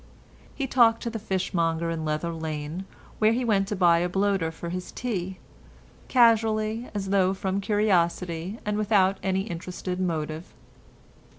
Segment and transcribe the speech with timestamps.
[0.55, 2.85] He talked to the fishmonger in Leather Lane,
[3.19, 5.37] where he went to buy a bloater for his tea,
[6.07, 10.55] casually as though from curiosity and without any interested motive.